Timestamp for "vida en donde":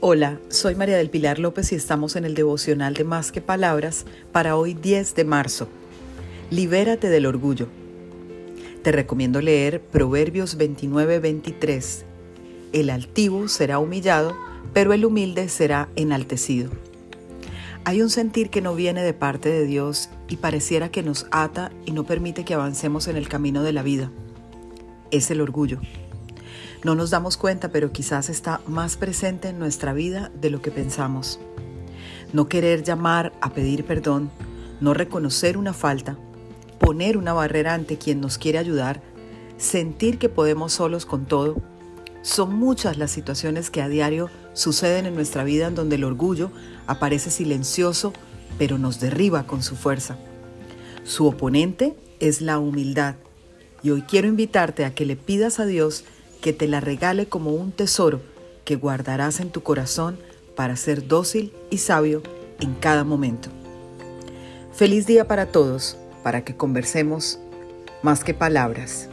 45.44-45.96